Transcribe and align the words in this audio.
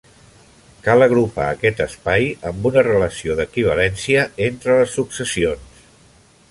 Cal 0.85 1.05
agrupar 1.07 1.49
aquest 1.49 1.83
espai 1.85 2.25
amb 2.51 2.65
una 2.71 2.85
relació 2.89 3.37
d'equivalència 3.41 4.27
entre 4.51 4.79
les 4.81 5.01
successions. 5.01 5.85